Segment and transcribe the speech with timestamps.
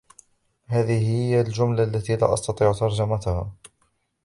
[0.65, 3.53] هذه هي الجملة التي لا أستطيع ترجمتها.